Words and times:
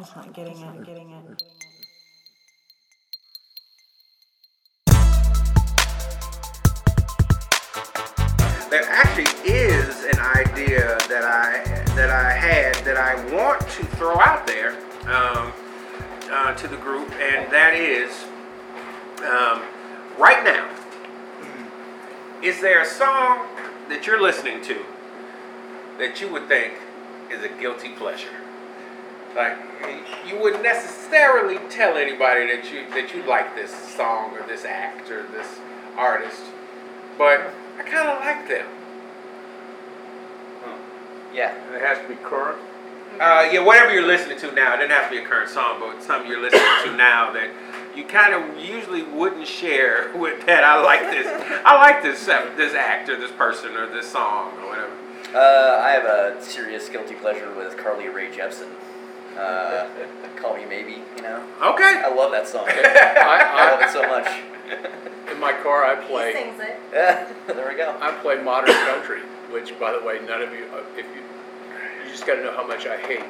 It's 0.00 0.14
not 0.14 0.32
getting 0.32 0.56
it. 0.56 0.86
Getting 0.86 1.10
it. 1.10 1.42
There 8.70 8.84
actually 8.88 9.24
is 9.50 10.04
an 10.04 10.20
idea 10.20 10.98
that 11.08 11.24
I 11.24 11.64
that 11.96 12.10
I 12.10 12.30
had 12.30 12.76
that 12.84 12.96
I 12.96 13.16
want 13.34 13.60
to 13.60 13.84
throw 13.96 14.20
out 14.20 14.46
there 14.46 14.76
um, 15.08 15.52
uh, 16.30 16.54
to 16.54 16.68
the 16.68 16.76
group, 16.76 17.10
and 17.14 17.50
that 17.50 17.74
is 17.74 18.12
um, 19.24 19.62
right 20.16 20.44
now. 20.44 20.70
Is 22.40 22.60
there 22.60 22.82
a 22.82 22.86
song 22.86 23.48
that 23.88 24.06
you're 24.06 24.22
listening 24.22 24.62
to 24.62 24.84
that 25.98 26.20
you 26.20 26.30
would 26.30 26.46
think 26.46 26.74
is 27.32 27.42
a 27.42 27.48
guilty 27.48 27.88
pleasure? 27.96 28.47
Like 29.36 29.56
you 30.26 30.38
wouldn't 30.40 30.62
necessarily 30.62 31.58
tell 31.68 31.96
anybody 31.96 32.46
that 32.46 32.72
you 32.72 32.88
that 32.90 33.14
you 33.14 33.22
like 33.24 33.54
this 33.54 33.72
song 33.94 34.36
or 34.36 34.46
this 34.46 34.64
act 34.64 35.10
or 35.10 35.26
this 35.28 35.58
artist, 35.96 36.42
but 37.16 37.52
I 37.78 37.82
kind 37.82 38.08
of 38.08 38.20
like 38.20 38.48
them. 38.48 38.66
Yeah. 41.34 41.54
And 41.66 41.76
it 41.76 41.82
has 41.82 41.98
to 41.98 42.08
be 42.08 42.16
current. 42.16 42.58
Uh, 43.20 43.48
yeah, 43.50 43.60
whatever 43.60 43.92
you're 43.92 44.06
listening 44.06 44.38
to 44.38 44.52
now, 44.52 44.74
it 44.74 44.76
doesn't 44.76 44.90
have 44.90 45.10
to 45.10 45.16
be 45.18 45.24
a 45.24 45.26
current 45.26 45.50
song, 45.50 45.80
but 45.80 46.02
something 46.02 46.30
you're 46.30 46.40
listening 46.40 46.62
to 46.84 46.96
now 46.96 47.32
that 47.32 47.50
you 47.96 48.04
kind 48.04 48.32
of 48.32 48.58
usually 48.62 49.02
wouldn't 49.02 49.46
share 49.46 50.12
with 50.16 50.46
that. 50.46 50.62
I 50.62 50.80
like 50.82 51.00
this. 51.00 51.26
I 51.64 51.76
like 51.76 52.02
this 52.02 52.28
uh, 52.28 52.52
this 52.56 52.74
actor, 52.74 53.18
this 53.18 53.32
person, 53.32 53.76
or 53.76 53.86
this 53.88 54.10
song, 54.10 54.52
or 54.58 54.68
whatever. 54.68 54.92
Uh, 55.34 55.82
I 55.82 55.90
have 55.90 56.04
a 56.04 56.42
serious 56.42 56.88
guilty 56.88 57.14
pleasure 57.14 57.52
with 57.54 57.76
Carly 57.76 58.08
Rae 58.08 58.30
Jepsen. 58.30 58.68
Uh, 59.36 59.88
Call 60.36 60.56
Me 60.56 60.64
Maybe, 60.64 61.02
you 61.16 61.22
know? 61.22 61.42
Okay. 61.62 62.02
I 62.04 62.08
love 62.14 62.30
that 62.32 62.46
song. 62.48 62.64
I 62.68 62.72
I, 63.50 63.70
love 63.70 63.82
it 63.82 63.90
so 63.92 64.02
much. 64.06 64.26
In 65.32 65.40
my 65.40 65.52
car, 65.52 65.84
I 65.84 65.94
play. 65.96 66.28
He 66.28 66.32
play. 66.32 66.42
sings 66.44 66.60
it. 66.60 66.80
Yeah, 66.92 67.32
there 67.46 67.68
we 67.68 67.76
go. 67.76 67.96
I 68.00 68.12
play 68.22 68.42
modern 68.42 68.74
country, 68.86 69.20
which, 69.50 69.78
by 69.78 69.92
the 69.92 70.00
way, 70.04 70.20
none 70.26 70.42
of 70.42 70.52
you, 70.52 70.64
uh, 70.74 70.82
if 70.96 71.06
you, 71.14 71.22
you 72.04 72.10
just 72.10 72.26
got 72.26 72.34
to 72.36 72.42
know 72.42 72.52
how 72.52 72.66
much 72.66 72.86
I 72.86 72.96
hate 72.96 73.24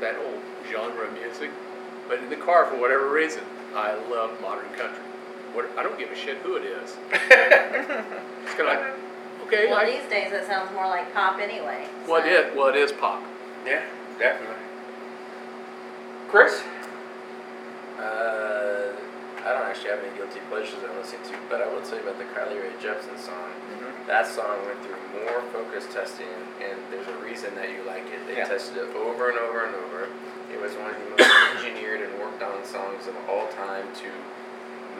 that 0.00 0.16
old 0.16 0.40
genre 0.70 1.06
of 1.06 1.12
music. 1.14 1.50
But 2.08 2.18
in 2.20 2.28
the 2.30 2.36
car, 2.36 2.66
for 2.66 2.76
whatever 2.80 3.10
reason, 3.10 3.42
I 3.74 3.94
love 4.10 4.30
modern 4.40 4.68
country. 4.74 5.02
What, 5.54 5.70
I 5.78 5.82
don't 5.82 5.98
give 5.98 6.10
a 6.10 6.16
shit 6.16 6.38
who 6.38 6.56
it 6.56 6.64
is. 6.64 6.96
It's 8.44 8.54
kind 8.54 8.68
of 8.68 8.76
like, 8.76 8.94
okay, 9.46 9.66
Well, 9.70 9.78
I, 9.78 9.86
these 9.90 10.08
days 10.10 10.30
it 10.32 10.46
sounds 10.46 10.70
more 10.74 10.86
like 10.86 11.12
pop 11.14 11.38
anyway. 11.40 11.86
well, 12.06 12.20
so- 12.22 12.26
it 12.28 12.32
is, 12.32 12.56
well, 12.56 12.68
it 12.68 12.76
is 12.76 12.92
pop. 12.92 13.22
Yeah, 13.66 13.82
definitely. 14.18 14.56
Chris. 16.34 16.66
Uh, 17.94 18.90
I 19.46 19.48
don't 19.54 19.70
actually 19.70 19.90
have 19.94 20.02
any 20.02 20.10
guilty 20.18 20.42
pleasures 20.50 20.82
I 20.82 20.90
listen 20.98 21.22
to, 21.30 21.38
but 21.46 21.62
I 21.62 21.70
will 21.70 21.78
tell 21.86 21.94
you 21.94 22.02
about 22.02 22.18
the 22.18 22.26
Carly 22.34 22.58
Rae 22.58 22.74
Jepsen 22.82 23.14
song. 23.22 23.54
Mhm. 23.70 24.06
That 24.10 24.26
song 24.26 24.66
went 24.66 24.82
through 24.82 24.98
more 25.14 25.46
focus 25.54 25.86
testing, 25.94 26.26
and 26.58 26.74
there's 26.90 27.06
a 27.06 27.14
reason 27.22 27.54
that 27.54 27.70
you 27.70 27.86
like 27.86 28.02
it. 28.10 28.26
They 28.26 28.34
Yeah. 28.42 28.50
tested 28.50 28.78
it 28.82 28.96
over 28.96 29.30
and 29.30 29.38
over 29.38 29.62
and 29.62 29.76
over. 29.76 30.08
It 30.50 30.60
was 30.60 30.74
one 30.74 30.90
of 30.90 30.98
the 30.98 31.22
most 31.22 31.22
engineered 31.54 32.00
and 32.02 32.18
worked 32.18 32.42
on 32.42 32.64
songs 32.64 33.06
of 33.06 33.14
all 33.30 33.46
time 33.54 33.86
to 34.02 34.10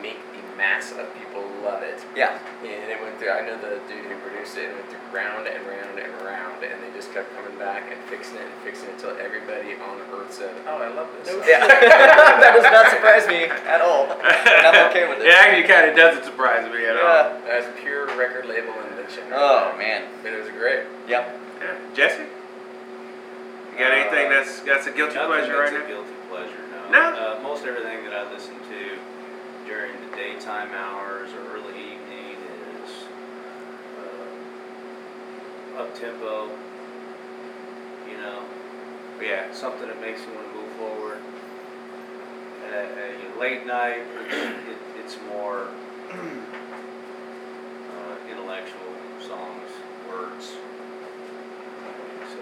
make 0.01 0.23
the 0.31 0.39
mass 0.57 0.91
of 0.95 1.05
people 1.19 1.43
love 1.63 1.83
it. 1.83 1.99
Yeah. 2.15 2.39
And 2.63 2.87
it 2.91 3.01
went 3.01 3.17
through, 3.19 3.31
I 3.31 3.41
know 3.45 3.57
the 3.59 3.79
dude 3.91 4.05
who 4.07 4.15
produced 4.23 4.55
it, 4.57 4.71
and 4.71 4.75
went 4.79 4.87
through 4.89 5.03
round 5.11 5.47
and 5.47 5.59
round 5.67 5.99
and 5.99 6.11
round, 6.23 6.63
and 6.63 6.75
they 6.83 6.91
just 6.95 7.11
kept 7.13 7.33
coming 7.35 7.57
back 7.59 7.91
and 7.91 7.99
fixing 8.07 8.37
it 8.37 8.47
and 8.47 8.57
fixing 8.63 8.87
it 8.89 8.95
until 8.95 9.11
everybody 9.19 9.75
on 9.75 9.99
earth 10.15 10.31
said, 10.33 10.53
Oh, 10.67 10.79
I 10.79 10.89
love 10.95 11.07
this. 11.19 11.31
song." 11.33 11.43
Yeah. 11.47 11.67
that 11.67 12.51
does 12.55 12.63
not 12.71 12.87
surprise 12.89 13.27
me 13.27 13.45
at 13.67 13.81
all. 13.81 14.07
And 14.07 14.63
I'm 14.67 14.89
okay 14.91 15.07
with 15.09 15.19
it. 15.19 15.27
It 15.27 15.35
actually 15.35 15.67
kind 15.67 15.89
of 15.89 15.95
doesn't 15.95 16.23
surprise 16.23 16.63
me 16.71 16.85
at 16.85 16.95
all. 16.95 17.35
That's 17.45 17.67
pure 17.79 18.07
record 18.15 18.45
label 18.47 18.73
invention. 18.89 19.23
Oh, 19.33 19.75
man. 19.77 20.07
But 20.23 20.33
it 20.33 20.39
was 20.41 20.49
great. 20.55 20.87
Yep. 21.07 21.23
Yeah. 21.61 21.75
Jesse. 21.93 22.23
You 22.23 23.79
got 23.83 23.91
anything 23.91 24.27
Uh, 24.27 24.39
that's 24.39 24.59
that's 24.61 24.87
a 24.87 24.91
guilty 24.91 25.19
pleasure 25.19 25.51
right 25.59 25.73
now? 25.73 25.83
a 25.83 25.87
guilty 25.87 26.15
pleasure, 26.31 26.63
no. 26.71 26.91
No? 26.95 27.03
Uh, 27.11 27.39
most 27.43 27.65
everything 27.65 28.05
that 28.07 28.13
I 28.13 28.31
listen 28.31 28.55
to 28.55 28.94
during 29.65 29.91
the 30.09 30.15
daytime 30.15 30.69
hours 30.73 31.29
or 31.33 31.57
early 31.57 31.73
evening 31.73 32.37
is 32.83 32.91
uh, 35.77 35.81
up 35.81 35.97
tempo. 35.99 36.49
You 38.09 38.17
know, 38.17 38.39
Yeah. 39.21 39.51
something 39.53 39.87
that 39.87 39.99
makes 40.01 40.21
you 40.21 40.33
want 40.33 40.51
to 40.51 40.57
move 40.57 40.71
forward. 40.73 41.17
Uh, 42.71 43.39
late 43.39 43.65
night, 43.65 44.03
it, 44.29 44.77
it's 44.99 45.17
more 45.29 45.67
uh, 46.11 46.15
intellectual 48.29 48.93
songs, 49.19 49.69
words. 50.09 50.45
So, 52.31 52.39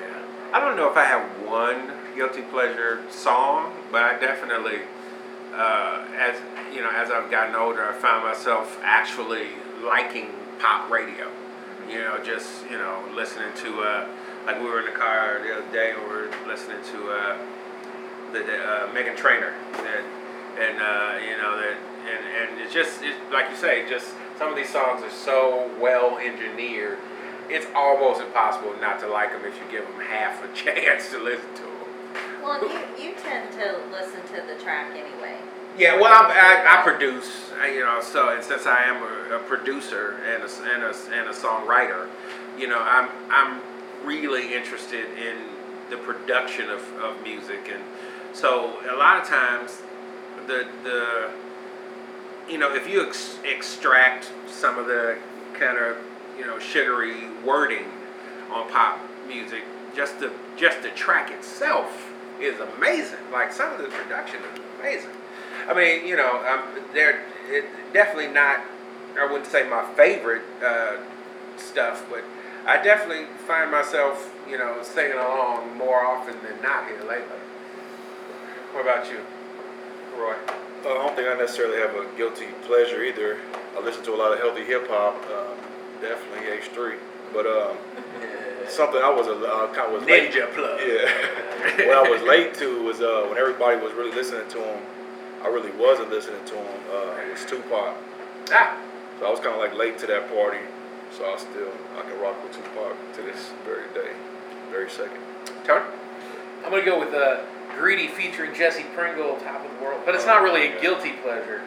yeah. 0.00 0.22
I 0.52 0.60
don't 0.60 0.76
know 0.76 0.88
if 0.90 0.96
I 0.96 1.04
have 1.04 1.22
one 1.46 1.92
guilty 2.14 2.42
pleasure 2.42 3.02
song, 3.10 3.72
but 3.92 4.02
I 4.02 4.18
definitely, 4.18 4.80
uh, 5.56 6.04
as 6.18 6.36
you 6.74 6.82
know, 6.82 6.90
as 6.90 7.10
I've 7.10 7.30
gotten 7.30 7.54
older, 7.54 7.84
I 7.84 7.92
found 7.92 8.24
myself 8.24 8.78
actually 8.82 9.48
liking 9.82 10.28
pop 10.58 10.90
radio. 10.90 11.30
You 11.88 11.98
know, 11.98 12.22
just 12.22 12.64
you 12.70 12.78
know, 12.78 13.02
listening 13.14 13.52
to 13.56 13.80
uh, 13.80 14.08
like 14.44 14.60
we 14.60 14.66
were 14.66 14.80
in 14.80 14.86
the 14.86 14.98
car 14.98 15.40
the 15.42 15.56
other 15.56 15.72
day, 15.72 15.92
and 15.92 16.02
we 16.02 16.08
were 16.08 16.30
listening 16.46 16.78
to 16.92 17.10
uh, 17.10 17.38
the, 18.32 18.40
the 18.40 18.58
uh, 18.58 18.88
Meghan 18.92 19.16
Trainor, 19.16 19.54
that, 19.72 20.04
and 20.58 20.80
uh, 20.80 21.24
you 21.24 21.36
know 21.36 21.56
that, 21.56 21.76
and 22.06 22.50
and 22.50 22.60
it's 22.60 22.74
just 22.74 23.02
it's, 23.02 23.18
like 23.32 23.50
you 23.50 23.56
say, 23.56 23.88
just 23.88 24.14
some 24.38 24.50
of 24.50 24.56
these 24.56 24.70
songs 24.70 25.02
are 25.02 25.10
so 25.10 25.70
well 25.80 26.18
engineered 26.18 26.98
it's 27.48 27.66
almost 27.74 28.20
impossible 28.20 28.74
not 28.80 28.98
to 29.00 29.06
like 29.06 29.30
them 29.30 29.42
if 29.44 29.54
you 29.54 29.62
give 29.70 29.86
them 29.86 30.00
half 30.00 30.42
a 30.44 30.52
chance 30.54 31.10
to 31.10 31.18
listen 31.22 31.54
to. 31.54 31.65
Well, 32.46 32.62
you, 32.62 32.78
you 32.96 33.14
tend 33.16 33.50
to 33.54 33.80
listen 33.90 34.22
to 34.28 34.46
the 34.46 34.54
track 34.62 34.92
anyway. 34.92 35.36
Yeah, 35.76 36.00
well, 36.00 36.12
I'm, 36.12 36.30
I, 36.30 36.78
I 36.78 36.82
produce, 36.84 37.50
you 37.64 37.80
know, 37.80 38.00
so 38.00 38.28
and 38.28 38.42
since 38.44 38.66
I 38.66 38.84
am 38.84 39.02
a, 39.02 39.34
a 39.34 39.38
producer 39.40 40.16
and 40.24 40.44
a, 40.44 40.72
and 40.72 40.84
a 40.84 40.94
and 41.12 41.28
a 41.28 41.32
songwriter, 41.32 42.06
you 42.56 42.68
know, 42.68 42.80
I'm 42.80 43.10
I'm 43.30 43.60
really 44.04 44.54
interested 44.54 45.06
in 45.18 45.38
the 45.90 45.96
production 45.96 46.70
of, 46.70 46.80
of 47.00 47.20
music, 47.24 47.68
and 47.68 47.82
so 48.32 48.78
a 48.88 48.94
lot 48.94 49.20
of 49.20 49.26
times, 49.26 49.82
the 50.46 50.68
the 50.84 51.30
you 52.48 52.58
know, 52.58 52.72
if 52.72 52.88
you 52.88 53.04
ex- 53.08 53.40
extract 53.42 54.30
some 54.46 54.78
of 54.78 54.86
the 54.86 55.18
kind 55.54 55.78
of 55.78 55.96
you 56.38 56.46
know 56.46 56.60
sugary 56.60 57.28
wording 57.44 57.86
on 58.52 58.70
pop 58.70 59.00
music, 59.26 59.64
just 59.96 60.20
the 60.20 60.32
just 60.56 60.80
the 60.82 60.90
track 60.90 61.32
itself 61.32 62.05
is 62.40 62.58
amazing. 62.60 63.18
Like 63.32 63.52
some 63.52 63.72
of 63.72 63.78
the 63.78 63.88
production 63.88 64.40
is 64.40 64.60
amazing. 64.80 65.10
I 65.68 65.74
mean, 65.74 66.06
you 66.06 66.16
know, 66.16 66.44
um, 66.46 66.62
they're 66.92 67.24
it, 67.48 67.64
definitely 67.92 68.32
not. 68.32 68.60
I 69.18 69.24
wouldn't 69.24 69.46
say 69.46 69.68
my 69.68 69.84
favorite 69.94 70.42
uh, 70.64 70.98
stuff, 71.56 72.04
but 72.10 72.22
I 72.66 72.82
definitely 72.82 73.26
find 73.46 73.70
myself, 73.70 74.34
you 74.48 74.58
know, 74.58 74.82
singing 74.82 75.16
along 75.16 75.76
more 75.76 76.04
often 76.04 76.34
than 76.42 76.60
not 76.62 76.86
here 76.86 77.00
lately. 77.00 77.38
What 78.72 78.82
about 78.82 79.10
you, 79.10 79.18
Roy? 80.18 80.34
Uh, 80.84 80.90
I 80.90 80.94
don't 80.94 81.16
think 81.16 81.28
I 81.28 81.34
necessarily 81.34 81.78
have 81.78 81.94
a 81.94 82.06
guilty 82.16 82.46
pleasure 82.62 83.02
either. 83.02 83.38
I 83.76 83.80
listen 83.80 84.04
to 84.04 84.14
a 84.14 84.18
lot 84.18 84.32
of 84.32 84.38
healthy 84.38 84.64
hip 84.64 84.86
hop, 84.88 85.14
um, 85.30 85.56
definitely 86.00 86.46
H3. 86.58 86.98
But 87.32 87.46
um, 87.46 87.76
something 88.68 89.00
I 89.00 89.10
was 89.10 89.26
a 89.26 89.36
uh, 89.36 89.72
kind 89.72 89.92
of 89.92 90.00
was 90.00 90.08
late. 90.08 90.32
Ninja 90.32 90.52
plug. 90.52 90.80
Yeah. 90.80 91.86
what 91.86 92.06
I 92.06 92.10
was 92.10 92.22
late 92.22 92.54
to 92.54 92.82
was 92.82 93.00
uh, 93.00 93.26
when 93.28 93.38
everybody 93.38 93.80
was 93.80 93.92
really 93.92 94.12
listening 94.14 94.48
to 94.50 94.58
him. 94.58 94.82
I 95.42 95.48
really 95.48 95.70
wasn't 95.72 96.10
listening 96.10 96.44
to 96.46 96.54
him. 96.54 96.80
Uh, 96.90 97.20
it 97.26 97.32
was 97.32 97.44
Tupac. 97.44 97.94
Ah, 98.50 98.80
So 99.20 99.26
I 99.26 99.30
was 99.30 99.38
kind 99.40 99.54
of 99.54 99.60
like 99.60 99.74
late 99.74 99.98
to 100.00 100.06
that 100.06 100.28
party. 100.32 100.58
So 101.12 101.24
I 101.24 101.36
still 101.36 101.70
I 101.98 102.02
can 102.02 102.18
rock 102.20 102.42
with 102.42 102.52
Tupac 102.52 102.96
to 103.14 103.22
this 103.22 103.52
very 103.64 103.86
day, 103.94 104.12
very 104.70 104.90
second. 104.90 105.20
Tony. 105.64 105.84
I'm 106.64 106.70
gonna 106.72 106.84
go 106.84 106.98
with 106.98 107.14
uh, 107.14 107.42
"Greedy" 107.78 108.08
featuring 108.08 108.54
Jesse 108.54 108.84
Pringle, 108.94 109.36
"Top 109.38 109.64
of 109.64 109.70
the 109.78 109.84
World," 109.84 110.02
but 110.04 110.14
it's 110.14 110.26
not 110.26 110.42
really 110.42 110.66
a 110.72 110.80
guilty 110.80 111.12
pleasure. 111.22 111.62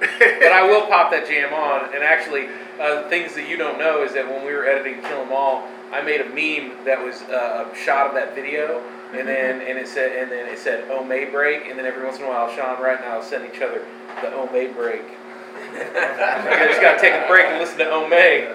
But 0.00 0.52
I 0.52 0.62
will 0.66 0.86
pop 0.86 1.10
that 1.10 1.26
jam 1.26 1.52
on. 1.52 1.94
And 1.94 2.04
actually, 2.04 2.48
uh, 2.80 3.08
things 3.08 3.34
that 3.34 3.48
you 3.48 3.56
don't 3.56 3.78
know 3.78 4.02
is 4.04 4.12
that 4.14 4.26
when 4.28 4.44
we 4.44 4.52
were 4.52 4.66
editing 4.66 5.00
Kill 5.02 5.22
'Em 5.22 5.32
All, 5.32 5.66
I 5.92 6.02
made 6.02 6.20
a 6.20 6.28
meme 6.28 6.84
that 6.84 7.02
was 7.02 7.22
uh, 7.22 7.68
a 7.72 7.76
shot 7.76 8.06
of 8.08 8.14
that 8.14 8.34
video, 8.34 8.82
and 9.14 9.26
then 9.26 9.60
and 9.62 9.78
it 9.78 9.88
said 9.88 10.12
and 10.16 10.30
then 10.30 10.46
it 10.46 10.58
said 10.58 10.84
"Oh 10.90 11.02
May 11.04 11.24
break," 11.24 11.66
and 11.66 11.78
then 11.78 11.86
every 11.86 12.04
once 12.04 12.18
in 12.18 12.24
a 12.24 12.28
while, 12.28 12.48
Sean 12.54 12.80
Wright 12.80 12.98
and 12.98 13.06
I'll 13.08 13.22
send 13.22 13.44
each 13.52 13.60
other 13.62 13.84
the 14.20 14.32
"Oh 14.32 14.48
May 14.52 14.66
break." 14.66 15.02
you 15.72 16.68
just 16.68 16.80
gotta 16.80 17.00
take 17.00 17.14
a 17.14 17.26
break 17.26 17.46
and 17.46 17.58
listen 17.58 17.78
to 17.78 17.90
"Oh 17.90 18.06
May." 18.08 18.54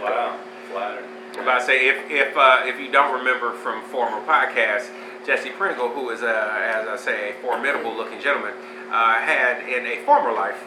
Wow, 0.00 0.38
flattered. 0.72 1.04
about 1.38 1.60
to 1.60 1.64
say 1.66 1.88
if 1.88 2.10
if 2.10 2.36
uh, 2.36 2.62
if 2.64 2.80
you 2.80 2.90
don't 2.90 3.12
remember 3.18 3.52
from 3.52 3.82
former 3.84 4.24
podcasts, 4.26 4.88
Jesse 5.26 5.50
Pringle, 5.50 5.88
who 5.88 6.10
is 6.10 6.22
a, 6.22 6.28
as 6.28 6.86
I 6.88 6.96
say, 6.96 7.30
a 7.30 7.34
formidable 7.42 7.94
looking 7.96 8.20
gentleman, 8.20 8.54
uh, 8.90 9.14
had 9.14 9.60
in 9.68 9.86
a 9.86 10.04
former 10.04 10.32
life 10.32 10.62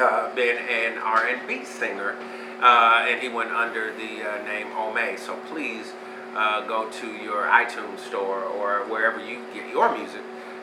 uh, 0.00 0.34
been 0.34 0.56
an 0.58 0.98
R&B 0.98 1.64
singer, 1.64 2.16
uh, 2.60 3.06
and 3.08 3.20
he 3.20 3.28
went 3.28 3.50
under 3.50 3.92
the 3.92 4.22
uh, 4.22 4.42
name 4.44 4.68
Ome. 4.76 5.16
So 5.18 5.36
please 5.50 5.92
uh, 6.34 6.66
go 6.66 6.88
to 6.90 7.06
your 7.06 7.42
iTunes 7.44 7.98
store 8.00 8.44
or 8.44 8.84
wherever 8.88 9.20
you 9.24 9.40
get 9.54 9.68
your 9.70 9.96
music 9.96 10.20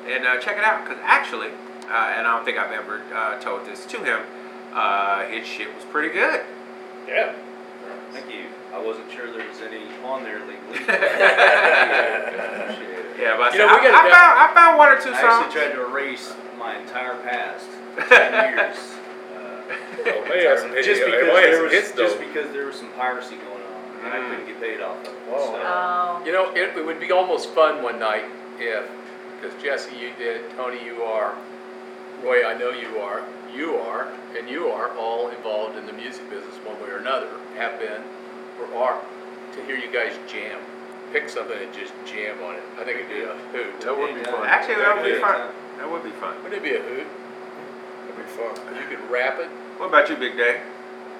and 0.07 0.25
uh, 0.25 0.39
check 0.39 0.57
it 0.57 0.63
out. 0.63 0.83
Because 0.85 0.99
actually, 1.03 1.47
uh, 1.89 2.13
and 2.17 2.27
I 2.27 2.35
don't 2.35 2.45
think 2.45 2.57
I've 2.57 2.71
ever 2.71 3.01
uh, 3.13 3.39
told 3.39 3.65
this 3.65 3.85
to 3.87 4.03
him, 4.03 4.19
uh, 4.73 5.25
his 5.27 5.45
shit 5.47 5.73
was 5.73 5.83
pretty 5.85 6.13
good. 6.13 6.41
Yeah. 7.07 7.33
Thank 8.11 8.29
you. 8.31 8.45
I 8.73 8.83
wasn't 8.83 9.11
sure 9.11 9.31
there 9.31 9.47
was 9.47 9.61
any 9.61 9.83
on 10.03 10.23
there 10.23 10.39
legally. 10.39 10.77
Appreciate. 10.83 10.99
Yeah, 13.19 13.37
but 13.37 13.49
I, 13.49 13.53
You 13.53 13.59
know, 13.59 13.67
I, 13.67 13.77
I 13.77 14.09
found 14.09 14.39
I 14.39 14.51
found 14.53 14.77
one 14.77 14.89
or 14.89 14.99
two 14.99 15.13
I 15.13 15.21
songs. 15.21 15.45
actually 15.45 15.61
tried 15.61 15.73
to 15.75 15.85
erase 15.85 16.33
my 16.63 16.80
entire 16.80 17.15
past, 17.24 17.68
ten 18.10 18.31
years. 18.56 18.77
Uh, 19.36 19.62
Oh, 20.06 20.25
may 20.30 20.44
have 20.45 20.60
some 20.60 20.71
hits. 20.71 20.88
just 20.88 21.04
because 21.06 21.21
it 21.24 21.27
might 21.33 21.44
have 21.44 21.51
there 21.51 21.63
was 21.63 21.71
hits, 21.71 21.92
just 21.92 22.19
because 22.19 22.51
there 22.51 22.65
was 22.65 22.75
some 22.75 22.89
piracy 22.94 23.36
going 23.36 23.63
on, 23.71 24.06
and 24.06 24.07
I 24.13 24.18
Mm. 24.18 24.30
couldn't 24.30 24.45
get 24.48 24.60
paid 24.62 24.81
off 24.81 25.00
of 25.01 25.07
it. 25.07 25.19
Whoa. 25.30 25.38
So, 25.45 25.62
Oh, 25.63 26.21
You 26.25 26.31
know, 26.31 26.51
it, 26.56 26.75
it 26.77 26.86
would 26.86 27.00
be 27.00 27.12
almost 27.12 27.50
fun 27.51 27.83
one 27.83 28.00
night 28.00 28.25
if, 28.60 28.83
because 29.39 29.56
Jesse, 29.62 29.95
you 29.98 30.12
did, 30.18 30.42
Tony, 30.56 30.83
you 30.83 31.04
are, 31.04 31.36
Roy, 32.24 32.45
I 32.48 32.54
know 32.57 32.71
you 32.71 32.98
are, 33.00 33.24
you 33.56 33.75
are, 33.75 34.07
and 34.38 34.50
you 34.50 34.68
are 34.69 34.89
all 34.98 35.27
involved 35.30 35.77
in 35.77 35.86
the 35.86 35.94
music 35.94 36.27
business 36.30 36.56
one 36.66 36.80
way 36.81 36.89
or 36.89 36.98
another, 36.98 37.27
have 37.57 37.77
been, 37.80 38.01
or 38.59 38.74
are, 38.83 39.00
to 39.56 39.63
hear 39.66 39.75
you 39.77 39.92
guys 39.92 40.13
jam. 40.31 40.59
Pick 41.12 41.30
something 41.30 41.57
and 41.62 41.71
just 41.74 41.94
jam 42.06 42.42
on 42.44 42.56
it. 42.56 42.63
I 42.80 42.83
think 42.83 43.00
it'd 43.00 43.09
be 43.09 43.21
a 43.21 43.36
hoot. 43.54 43.81
That 43.81 43.95
would 43.98 44.16
be 44.16 44.24
fun. 44.24 44.48
Actually, 44.48 44.75
that 44.81 44.95
would 44.95 45.06
be 45.06 45.19
fun. 45.19 45.51
That 45.77 45.92
would 45.92 46.04
be 46.04 46.09
fun. 46.12 46.22
Wouldn't 46.53 46.67
it 46.67 46.69
be 46.69 46.77
a 46.77 46.88
hoot? 46.88 47.07
That'd 48.05 48.15
be 48.15 48.29
fun. 48.29 48.53
You 48.77 48.85
could 48.95 49.09
rap 49.09 49.39
it. 49.39 49.50
What 49.81 49.89
about 49.89 50.07
you, 50.07 50.15
Big 50.17 50.38
Day? 50.38 50.61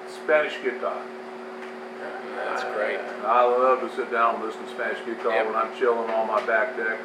Spanish 0.06 0.54
guitar. 0.62 1.02
That's 2.46 2.62
great. 2.72 3.00
I 3.26 3.42
love 3.42 3.80
to 3.80 3.90
sit 3.96 4.12
down 4.12 4.36
and 4.36 4.44
listen 4.44 4.62
to 4.62 4.70
Spanish 4.70 5.04
guitar 5.04 5.34
Yep. 5.34 5.46
when 5.46 5.56
I'm 5.56 5.76
chilling 5.76 6.08
on 6.08 6.28
my 6.28 6.40
back 6.46 6.76
deck. 6.76 7.00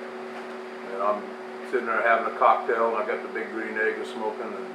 And 0.93 1.01
I'm 1.01 1.23
sitting 1.71 1.87
there 1.87 2.03
having 2.03 2.31
a 2.31 2.37
cocktail 2.37 2.89
and 2.93 2.97
I 2.97 3.07
got 3.07 3.23
the 3.23 3.33
big 3.33 3.49
green 3.49 3.75
egg 3.79 3.97
and 3.97 4.05
smoking 4.05 4.45
and 4.45 4.67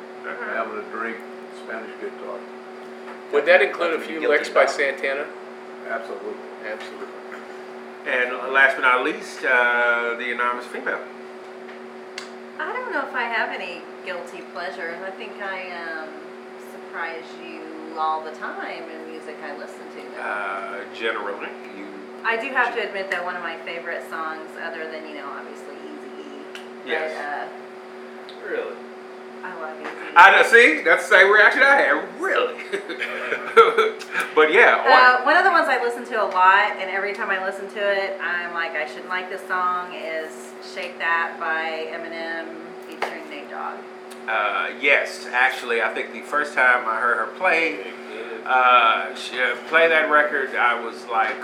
having 0.50 0.76
a 0.76 0.82
drink, 0.90 1.18
Spanish 1.64 1.94
guitar. 2.00 2.40
Would 3.32 3.46
that 3.46 3.62
include 3.62 3.94
a 3.94 4.02
few 4.02 4.28
licks 4.28 4.48
by. 4.48 4.66
Santana? 4.66 5.26
Absolutely. 5.88 6.34
Absolutely. 6.66 7.06
And 8.08 8.52
last 8.52 8.74
but 8.74 8.82
not 8.82 9.04
least, 9.04 9.44
uh, 9.44 10.16
the 10.18 10.32
anonymous 10.32 10.66
female. 10.66 11.00
I 12.58 12.72
don't 12.72 12.92
know 12.92 13.06
if 13.06 13.14
I 13.14 13.24
have 13.24 13.50
any 13.50 13.82
guilty 14.04 14.42
pleasures. 14.52 14.96
I 15.04 15.10
think 15.10 15.32
I 15.42 15.70
um, 15.74 16.08
surprise 16.72 17.24
you 17.42 17.60
all 17.98 18.22
the 18.24 18.30
time 18.32 18.84
in 18.90 19.10
music 19.10 19.36
I 19.42 19.56
listen 19.58 19.82
to. 19.96 20.22
Uh, 20.22 20.80
generally, 20.94 21.48
you. 21.76 21.86
I 22.24 22.36
do 22.36 22.48
have 22.50 22.74
to 22.74 22.86
admit 22.86 23.10
that 23.10 23.24
one 23.24 23.36
of 23.36 23.42
my 23.42 23.56
favorite 23.58 24.08
songs, 24.08 24.48
other 24.62 24.90
than 24.90 25.06
you 25.08 25.14
know 25.16 25.26
obviously 25.28 25.74
Easy 25.74 26.22
E, 26.22 26.60
Yes. 26.86 27.12
but 27.16 28.34
uh, 28.34 28.50
really, 28.50 28.74
I 29.44 29.60
love 29.60 29.76
Eazy. 29.78 30.12
I 30.16 30.30
know, 30.32 30.42
see, 30.48 30.82
that's 30.82 31.06
the 31.08 31.16
same 31.16 31.30
reaction 31.30 31.62
I 31.62 31.76
had. 31.76 32.20
Really. 32.20 32.54
but 34.34 34.52
yeah. 34.52 34.80
Uh, 34.80 35.24
one 35.24 35.36
of 35.36 35.44
the 35.44 35.50
ones 35.50 35.68
I 35.68 35.82
listen 35.82 36.04
to 36.06 36.22
a 36.22 36.24
lot, 36.24 36.72
and 36.78 36.88
every 36.90 37.12
time 37.12 37.28
I 37.28 37.44
listen 37.44 37.68
to 37.70 37.78
it, 37.78 38.18
I'm 38.22 38.54
like, 38.54 38.72
I 38.72 38.86
shouldn't 38.86 39.08
like 39.08 39.28
this 39.28 39.46
song. 39.46 39.92
Is 39.92 40.52
"Shake 40.74 40.98
That" 40.98 41.36
by 41.38 41.92
Eminem 41.92 42.48
featuring 42.88 43.28
Nate 43.28 43.50
Dogg. 43.50 43.78
Uh, 44.26 44.70
yes, 44.80 45.26
actually, 45.30 45.82
I 45.82 45.92
think 45.92 46.12
the 46.14 46.22
first 46.22 46.54
time 46.54 46.88
I 46.88 46.98
heard 46.98 47.18
her 47.18 47.32
play, 47.36 47.92
uh, 48.46 49.14
she, 49.14 49.38
uh, 49.38 49.56
play 49.68 49.88
that 49.88 50.10
record, 50.10 50.54
I 50.56 50.82
was 50.82 51.04
like, 51.06 51.36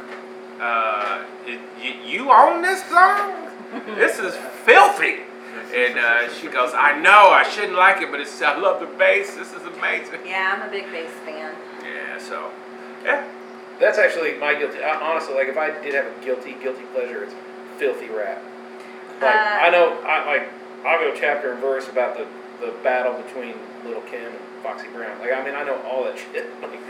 uh, 0.58 1.24
it, 1.44 1.60
you, 1.82 1.92
"You 2.22 2.32
own 2.32 2.62
this 2.62 2.82
song? 2.88 3.48
This 3.96 4.18
is 4.18 4.34
filthy." 4.64 5.29
And 5.74 5.98
uh, 5.98 6.32
she 6.34 6.48
goes, 6.48 6.72
"I 6.74 6.98
know 7.00 7.30
I 7.30 7.42
shouldn't 7.48 7.74
like 7.76 8.02
it, 8.02 8.10
but 8.10 8.20
it's 8.20 8.40
I 8.42 8.56
love 8.56 8.80
the 8.80 8.86
bass. 8.86 9.34
This 9.34 9.52
is 9.52 9.62
amazing." 9.62 10.20
Yeah, 10.26 10.54
I'm 10.56 10.68
a 10.68 10.70
big 10.70 10.90
bass 10.90 11.10
fan. 11.24 11.54
Yeah, 11.84 12.18
so 12.18 12.50
yeah, 13.04 13.26
That's 13.78 13.98
actually 13.98 14.34
my 14.38 14.54
guilty. 14.54 14.82
Honestly, 14.82 15.34
like 15.34 15.48
if 15.48 15.56
I 15.56 15.70
did 15.82 15.94
have 15.94 16.06
a 16.06 16.24
guilty 16.24 16.54
guilty 16.62 16.82
pleasure, 16.92 17.24
it's 17.24 17.34
filthy 17.78 18.08
rap. 18.08 18.42
Like 19.20 19.34
Uh, 19.34 19.66
I 19.66 19.70
know, 19.70 19.98
I 20.06 20.24
like 20.26 20.48
I'll 20.84 20.98
go 20.98 21.14
chapter 21.14 21.52
and 21.52 21.60
verse 21.60 21.88
about 21.88 22.16
the 22.16 22.26
the 22.64 22.72
battle 22.82 23.14
between 23.22 23.54
Little 23.84 24.02
Kim 24.02 24.22
and 24.26 24.38
Foxy 24.62 24.88
Brown. 24.88 25.18
Like 25.20 25.32
I 25.32 25.44
mean, 25.44 25.54
I 25.54 25.62
know 25.64 25.80
all 25.82 26.04
that 26.04 26.18
shit. 26.32 26.50
Like, 26.62 26.80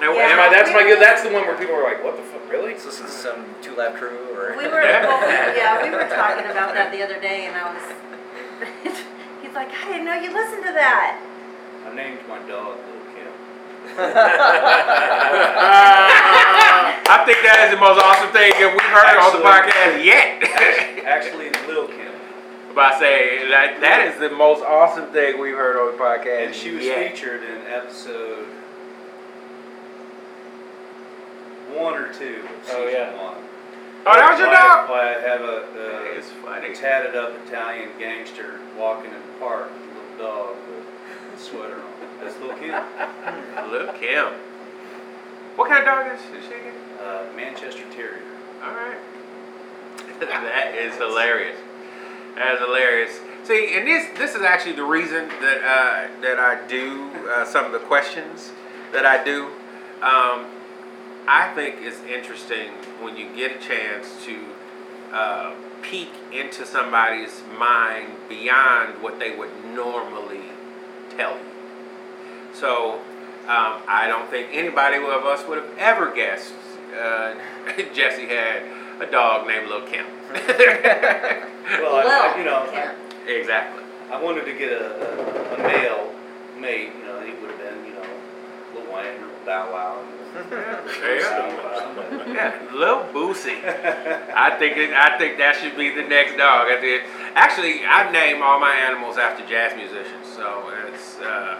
Now, 0.00 0.12
Yeah. 0.14 0.22
am 0.28 0.30
am 0.32 0.40
I, 0.40 0.46
I- 0.46 0.50
that's 0.50 0.70
my 0.72 0.82
That's 0.98 1.22
the 1.22 1.30
one 1.32 1.46
where 1.46 1.56
people 1.56 1.74
are 1.74 1.82
like, 1.84 2.02
"What 2.04 2.16
the 2.16 2.22
fuck, 2.22 2.50
really?" 2.50 2.78
So 2.78 2.86
this 2.90 3.00
is 3.00 3.10
some 3.12 3.44
2 3.62 3.74
Live 3.76 3.94
Crew 3.94 4.16
or. 4.27 4.27
We 4.56 4.64
were, 4.68 4.80
well, 4.80 5.20
we, 5.20 5.32
yeah, 5.58 5.82
we 5.82 5.90
were 5.90 6.08
talking 6.08 6.46
about 6.50 6.72
that 6.74 6.90
the 6.92 7.02
other 7.02 7.20
day, 7.20 7.46
and 7.46 7.56
I 7.56 7.64
was. 7.74 7.82
he's 9.42 9.54
like, 9.54 9.68
I 9.72 9.84
didn't 9.92 10.04
know 10.06 10.14
you 10.14 10.32
listened 10.32 10.64
to 10.64 10.72
that. 10.72 11.20
I 11.86 11.94
named 11.94 12.20
my 12.28 12.38
dog 12.48 12.76
Little 12.78 13.06
Kim. 13.14 13.32
I 17.08 17.24
think 17.24 17.38
that 17.42 17.64
is 17.66 17.70
the 17.74 17.80
most 17.80 17.98
awesome 18.00 18.30
thing 18.32 18.52
that 18.58 18.70
we've 18.72 18.92
heard 18.92 19.16
on 19.16 19.32
the 19.32 19.42
podcast 19.44 20.04
yet. 20.04 20.42
Actually, 21.06 21.50
Lil 21.66 21.88
Kim, 21.88 22.12
But 22.74 22.94
I 22.94 22.98
say 23.00 23.48
that 23.48 23.80
that 23.80 24.06
is 24.12 24.18
the 24.20 24.30
most 24.30 24.62
awesome 24.64 25.06
thing 25.12 25.40
we've 25.40 25.56
heard 25.56 25.76
on 25.80 25.92
the 25.96 25.98
podcast. 26.02 26.46
and 26.46 26.54
she 26.54 26.70
was 26.74 26.84
yet. 26.84 27.10
featured 27.12 27.42
in 27.42 27.62
episode 27.66 28.46
one 31.74 31.94
or 31.94 32.12
two 32.12 32.42
of 32.44 32.64
season 32.64 32.76
Oh, 32.80 32.88
yeah. 32.88 33.22
one. 33.22 33.36
Oh, 34.10 34.16
that 34.16 34.30
was 34.30 34.38
your 34.40 34.48
Why- 34.48 34.56
dog. 34.56 34.88
Why 34.88 35.08
I 35.16 35.20
have 35.20 35.42
a, 35.42 36.16
It's 36.16 36.30
uh, 36.30 36.46
funny. 36.46 36.72
a 36.72 36.74
tatted 36.74 37.14
up 37.14 37.30
Italian 37.46 37.90
gangster 37.98 38.58
walking 38.78 39.10
in 39.12 39.20
the 39.20 39.38
park 39.38 39.68
with 39.70 39.84
a 39.84 40.24
little 40.24 40.32
dog 40.32 40.56
with 40.66 41.36
a 41.36 41.38
sweater 41.38 41.74
on. 41.74 41.92
That's 42.22 42.40
Lil 42.40 42.56
Kim. 42.56 42.72
Look 43.70 43.96
him. 43.98 44.32
What 45.56 45.68
kind 45.68 45.80
of 45.80 45.84
dog 45.84 46.06
is 46.16 46.20
is 46.42 46.48
she 46.48 46.54
again? 46.54 46.74
Uh, 46.98 47.24
Manchester 47.36 47.84
Terrier. 47.94 48.22
All 48.64 48.72
right. 48.72 48.96
that 50.20 50.74
is 50.74 50.96
hilarious. 50.96 51.58
That 52.36 52.54
is 52.54 52.60
hilarious. 52.60 53.20
See, 53.44 53.76
and 53.76 53.86
this 53.86 54.06
this 54.18 54.34
is 54.34 54.40
actually 54.42 54.72
the 54.76 54.84
reason 54.84 55.28
that 55.28 55.58
uh, 55.62 56.20
that 56.22 56.38
I 56.38 56.66
do 56.66 57.10
uh, 57.28 57.44
some 57.44 57.66
of 57.66 57.72
the 57.72 57.78
questions 57.80 58.52
that 58.92 59.04
I 59.04 59.22
do. 59.22 59.50
Um, 60.00 60.46
I 61.30 61.52
think 61.54 61.76
it's 61.80 62.00
interesting 62.04 62.68
when 63.02 63.18
you 63.18 63.28
get 63.36 63.56
a 63.56 63.58
chance 63.60 64.24
to 64.24 64.38
uh, 65.12 65.54
peek 65.82 66.08
into 66.32 66.64
somebody's 66.64 67.42
mind 67.58 68.14
beyond 68.30 69.02
what 69.02 69.18
they 69.18 69.36
would 69.36 69.50
normally 69.74 70.40
tell 71.18 71.32
you. 71.32 71.44
So 72.54 72.94
um, 73.44 73.82
I 73.86 74.06
don't 74.08 74.30
think 74.30 74.48
anybody 74.52 74.96
of 74.96 75.04
us 75.04 75.46
would 75.46 75.58
have 75.58 75.78
ever 75.78 76.14
guessed 76.14 76.54
uh, 76.98 77.34
Jesse 77.94 78.26
had 78.26 78.62
a 79.00 79.06
dog 79.10 79.46
named 79.46 79.68
Lil 79.68 79.82
Kim. 79.86 80.06
Well, 81.68 81.96
I, 81.96 82.32
I, 82.34 82.38
you 82.38 82.46
know, 82.46 82.66
Kim. 82.72 83.36
exactly. 83.36 83.84
I 84.10 84.22
wanted 84.22 84.46
to 84.46 84.54
get 84.54 84.72
a, 84.72 84.88
a, 84.88 85.54
a 85.54 85.58
male 85.58 86.14
mate. 86.58 86.88
You 86.98 87.04
know, 87.04 87.20
he 87.20 87.32
would 87.32 87.50
have 87.50 87.58
been, 87.58 87.84
you 87.84 87.92
know, 87.92 87.97
Lil 87.97 87.97
Wayne 88.94 89.22
or 89.22 89.44
Bow 89.46 89.72
Wow. 89.72 90.04
Yeah. 91.02 92.28
Yeah, 92.28 92.62
Lil 92.74 93.04
Boosie. 93.12 93.58
I 94.34 94.56
think 94.58 94.76
it, 94.76 94.92
I 94.92 95.16
think 95.18 95.38
that 95.38 95.56
should 95.56 95.76
be 95.76 95.90
the 95.94 96.02
next 96.02 96.36
dog. 96.36 96.68
I 96.68 96.78
did. 96.80 97.02
Actually, 97.34 97.84
I 97.84 98.10
name 98.12 98.42
all 98.42 98.60
my 98.60 98.74
animals 98.74 99.16
after 99.18 99.46
jazz 99.46 99.74
musicians, 99.76 100.26
so 100.26 100.70
it's 100.86 101.18
uh, 101.20 101.58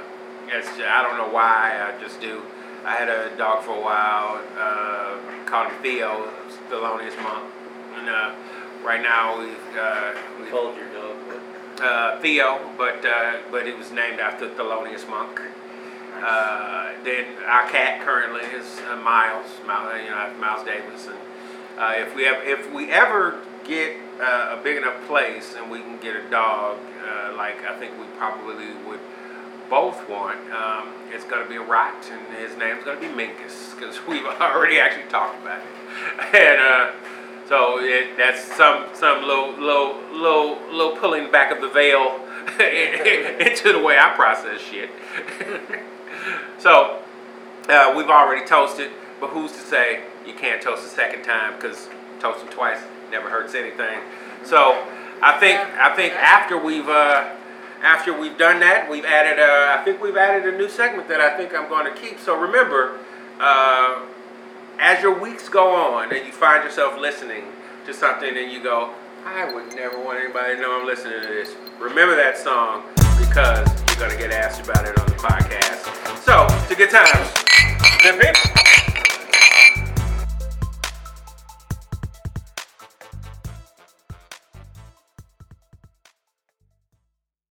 it's 0.48 0.68
I 0.78 1.02
don't 1.02 1.16
know 1.16 1.32
why. 1.32 1.80
I 1.80 2.00
just 2.00 2.20
do. 2.20 2.42
I 2.84 2.94
had 2.94 3.08
a 3.08 3.34
dog 3.36 3.64
for 3.64 3.72
a 3.76 3.80
while. 3.80 4.40
Uh, 4.56 5.18
called 5.46 5.72
him 5.72 5.82
Theo, 5.82 6.28
Thelonious 6.70 7.16
Monk, 7.22 7.50
and 7.96 8.08
uh, 8.08 8.34
right 8.84 9.02
now 9.02 9.38
we've 9.40 9.76
uh, 9.76 10.12
We 10.36 10.42
we've 10.44 10.52
called 10.52 10.76
your 10.76 10.88
dog 10.92 11.16
what? 11.26 11.82
uh, 11.82 12.20
Theo, 12.20 12.60
but 12.76 13.04
uh, 13.04 13.38
but 13.50 13.66
it 13.66 13.76
was 13.78 13.90
named 13.90 14.20
after 14.20 14.48
Thelonious 14.50 15.08
Monk. 15.08 15.40
Uh, 16.22 16.92
then 17.04 17.26
our 17.46 17.68
cat 17.70 18.00
currently 18.04 18.42
is 18.42 18.80
uh, 18.90 18.96
Miles, 18.96 19.46
Miles, 19.66 19.92
you 20.02 20.10
know, 20.10 20.34
Miles 20.38 20.64
Davis, 20.64 21.06
and 21.06 21.18
uh, 21.78 21.94
if 21.96 22.14
we 22.16 22.24
have, 22.24 22.42
if 22.44 22.72
we 22.72 22.90
ever 22.90 23.40
get 23.64 23.96
uh, 24.20 24.56
a 24.58 24.60
big 24.62 24.76
enough 24.76 25.06
place 25.06 25.54
and 25.56 25.70
we 25.70 25.80
can 25.80 25.98
get 25.98 26.16
a 26.16 26.28
dog, 26.28 26.78
uh, 27.06 27.32
like 27.36 27.64
I 27.64 27.78
think 27.78 27.92
we 28.00 28.06
probably 28.16 28.66
would 28.86 28.98
both 29.70 30.08
want, 30.08 30.38
um, 30.50 30.88
it's 31.12 31.24
going 31.24 31.42
to 31.42 31.48
be 31.48 31.56
a 31.56 31.62
Rot, 31.62 32.10
and 32.10 32.36
his 32.38 32.56
name's 32.56 32.84
going 32.84 33.00
to 33.00 33.06
be 33.06 33.14
Mingus, 33.14 33.78
because 33.78 33.98
we've 34.08 34.24
already 34.24 34.80
actually 34.80 35.08
talked 35.08 35.40
about 35.42 35.60
it. 35.60 35.66
And 36.34 36.60
uh, 36.60 36.90
so 37.48 37.78
it, 37.80 38.16
that's 38.16 38.42
some 38.56 38.86
some 38.92 39.26
little 39.26 39.52
little 39.52 39.96
little 40.12 40.58
little 40.70 40.96
pulling 40.96 41.30
back 41.30 41.50
of 41.50 41.60
the 41.60 41.68
veil 41.68 42.20
into 42.60 43.72
the 43.72 43.80
way 43.82 43.98
I 43.98 44.12
process 44.14 44.60
shit. 44.60 44.90
So 46.58 47.02
uh, 47.68 47.92
we've 47.96 48.08
already 48.08 48.46
toasted, 48.46 48.90
but 49.20 49.30
who's 49.30 49.52
to 49.52 49.58
say 49.58 50.02
you 50.26 50.34
can't 50.34 50.62
toast 50.62 50.84
a 50.86 50.88
second 50.88 51.22
time? 51.24 51.54
Because 51.56 51.88
toasting 52.20 52.48
twice 52.48 52.80
never 53.10 53.28
hurts 53.28 53.54
anything. 53.54 54.00
So 54.44 54.84
I 55.22 55.38
think 55.38 55.58
I 55.78 55.94
think 55.94 56.14
after 56.14 56.58
we've 56.58 56.88
uh, 56.88 57.34
after 57.82 58.18
we've 58.18 58.38
done 58.38 58.60
that, 58.60 58.90
we've 58.90 59.04
added 59.04 59.38
uh, 59.38 59.78
I 59.78 59.84
think 59.84 60.02
we've 60.02 60.16
added 60.16 60.52
a 60.52 60.56
new 60.56 60.68
segment 60.68 61.08
that 61.08 61.20
I 61.20 61.36
think 61.36 61.54
I'm 61.54 61.68
going 61.68 61.92
to 61.92 62.00
keep. 62.00 62.18
So 62.18 62.38
remember, 62.38 62.98
uh, 63.40 64.04
as 64.78 65.02
your 65.02 65.18
weeks 65.18 65.48
go 65.48 65.74
on 65.74 66.14
and 66.14 66.26
you 66.26 66.32
find 66.32 66.64
yourself 66.64 66.98
listening 66.98 67.44
to 67.86 67.94
something 67.94 68.36
and 68.36 68.50
you 68.50 68.62
go, 68.62 68.94
I 69.24 69.52
would 69.52 69.74
never 69.74 70.02
want 70.02 70.18
anybody 70.18 70.56
to 70.56 70.60
know 70.60 70.80
I'm 70.80 70.86
listening 70.86 71.20
to 71.22 71.28
this. 71.28 71.54
Remember 71.80 72.16
that 72.16 72.38
song 72.38 72.84
because 73.18 73.87
gonna 73.98 74.16
get 74.16 74.30
asked 74.30 74.60
about 74.60 74.86
it 74.86 74.96
on 74.96 75.06
the 75.06 75.14
podcast. 75.14 76.22
So, 76.22 76.46
it's 76.62 76.70
a 76.70 76.76
good 76.76 76.90
time. 76.90 77.26
Good 78.00 78.20
people. 78.20 78.67